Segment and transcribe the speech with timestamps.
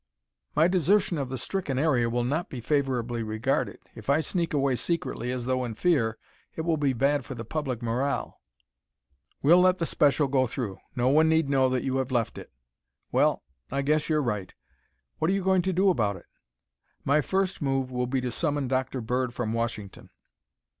[0.55, 3.77] "My desertion of the stricken area will not be favorably regarded.
[3.93, 6.17] If I sneak away secretly as though in fear,
[6.55, 8.41] it will be bad for the public morale."
[9.43, 10.79] "We'll let the special go through.
[10.95, 12.51] No one need know that you have left it."
[13.11, 14.51] "Well I guess you're right.
[15.19, 16.25] What are you going to do about it?"
[17.05, 19.01] "My first move will be to summon Dr.
[19.01, 20.09] Bird from Washington."